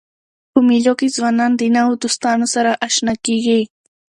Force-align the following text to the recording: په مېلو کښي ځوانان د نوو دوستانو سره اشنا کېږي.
په 0.51 0.59
مېلو 0.67 0.93
کښي 0.99 1.09
ځوانان 1.17 1.51
د 1.55 1.61
نوو 1.77 1.93
دوستانو 2.03 2.45
سره 2.55 2.71
اشنا 2.87 3.13
کېږي. 3.25 3.61